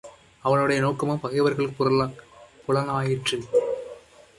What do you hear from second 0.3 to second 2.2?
அவனுடைய நோக்கமும் பகைவர்களுக்குப்